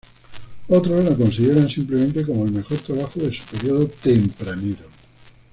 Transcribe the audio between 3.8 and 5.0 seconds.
tempranero.